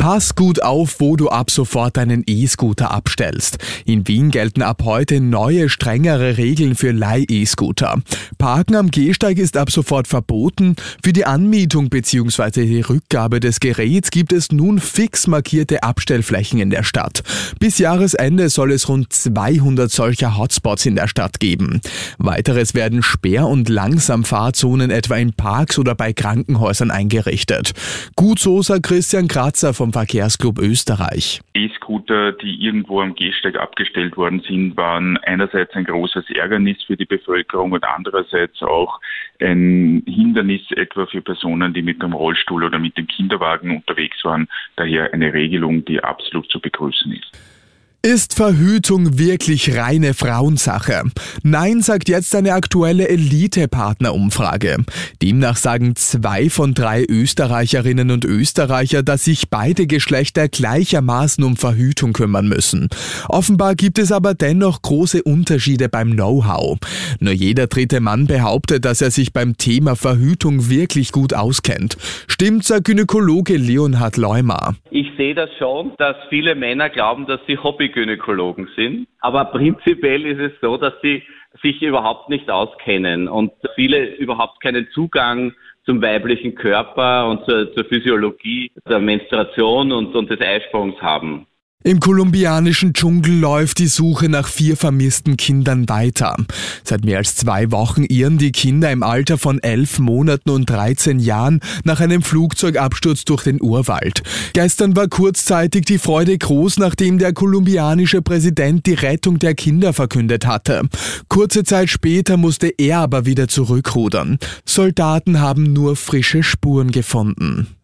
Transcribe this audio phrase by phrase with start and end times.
[0.00, 3.58] Pass gut auf, wo du ab sofort deinen E-Scooter abstellst.
[3.84, 8.00] In Wien gelten ab heute neue, strengere Regeln für Leih-E-Scooter.
[8.38, 10.74] Parken am Gehsteig ist ab sofort verboten.
[11.04, 12.64] Für die Anmietung bzw.
[12.64, 17.22] die Rückgabe des Geräts gibt es nun fix markierte Abstellflächen in der Stadt.
[17.58, 21.82] Bis Jahresende soll es rund 200 solcher Hotspots in der Stadt geben.
[22.16, 27.72] Weiteres werden Sperr- und Langsamfahrzonen etwa in Parks oder bei Krankenhäusern eingerichtet.
[28.16, 31.40] Gut so, sagt Christian Kratzer vom Verkehrsclub Österreich.
[31.54, 37.04] E-Scooter, die irgendwo am Gehsteig abgestellt worden sind, waren einerseits ein großes Ärgernis für die
[37.04, 39.00] Bevölkerung und andererseits auch
[39.40, 44.48] ein Hindernis etwa für Personen, die mit dem Rollstuhl oder mit dem Kinderwagen unterwegs waren.
[44.76, 47.59] Daher eine Regelung, die absolut zu begrüßen ist.
[48.02, 51.02] Ist Verhütung wirklich reine Frauensache?
[51.42, 54.78] Nein, sagt jetzt eine aktuelle Elite-Partner-Umfrage.
[55.20, 62.14] Demnach sagen zwei von drei Österreicherinnen und Österreicher, dass sich beide Geschlechter gleichermaßen um Verhütung
[62.14, 62.88] kümmern müssen.
[63.28, 66.78] Offenbar gibt es aber dennoch große Unterschiede beim Know-how.
[67.18, 71.98] Nur jeder dritte Mann behauptet, dass er sich beim Thema Verhütung wirklich gut auskennt.
[72.28, 74.74] Stimmt, sagt Gynäkologe Leonhard Leumer.
[74.90, 79.08] Ich sehe das schon, dass viele Männer glauben, dass sie Hobby Gynäkologen sind.
[79.20, 81.22] Aber prinzipiell ist es so, dass sie
[81.62, 85.52] sich überhaupt nicht auskennen und viele überhaupt keinen Zugang
[85.84, 91.46] zum weiblichen Körper und zur, zur Physiologie der Menstruation und, und des Eisprungs haben.
[91.82, 96.36] Im kolumbianischen Dschungel läuft die Suche nach vier vermissten Kindern weiter.
[96.84, 101.18] Seit mehr als zwei Wochen irren die Kinder im Alter von elf Monaten und 13
[101.18, 104.22] Jahren nach einem Flugzeugabsturz durch den Urwald.
[104.52, 110.46] Gestern war kurzzeitig die Freude groß, nachdem der kolumbianische Präsident die Rettung der Kinder verkündet
[110.46, 110.82] hatte.
[111.28, 114.38] Kurze Zeit später musste er aber wieder zurückrudern.
[114.66, 117.79] Soldaten haben nur frische Spuren gefunden.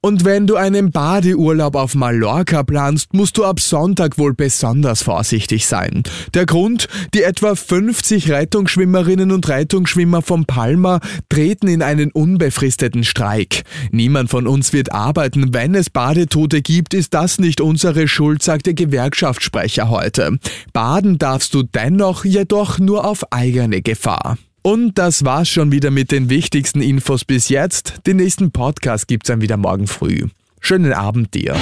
[0.00, 5.66] Und wenn du einen Badeurlaub auf Mallorca planst, musst du ab Sonntag wohl besonders vorsichtig
[5.66, 6.04] sein.
[6.34, 6.86] Der Grund?
[7.14, 13.64] Die etwa 50 Rettungsschwimmerinnen und Rettungsschwimmer von Palma treten in einen unbefristeten Streik.
[13.90, 15.52] Niemand von uns wird arbeiten.
[15.52, 20.38] Wenn es Badetote gibt, ist das nicht unsere Schuld, sagt der Gewerkschaftssprecher heute.
[20.72, 24.38] Baden darfst du dennoch, jedoch nur auf eigene Gefahr.
[24.70, 28.06] Und das war's schon wieder mit den wichtigsten Infos bis jetzt.
[28.06, 30.26] Den nächsten Podcast gibt's dann wieder morgen früh.
[30.60, 31.56] Schönen Abend dir.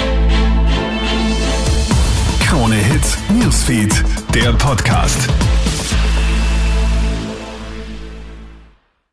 [2.45, 4.03] Krone Hits, Newsfeed,
[4.35, 5.29] der Podcast.